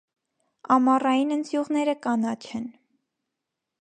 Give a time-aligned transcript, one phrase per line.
[0.75, 2.67] Ամառային ընձյուղները կանաչ են։